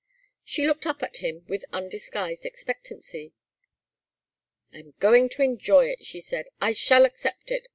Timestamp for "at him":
1.03-1.45